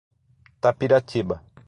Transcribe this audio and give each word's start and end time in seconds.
Tapiratiba 0.61 1.39